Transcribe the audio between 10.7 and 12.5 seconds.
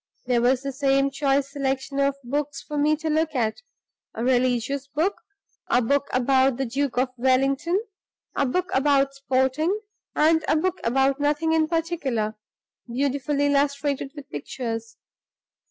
about nothing in particular,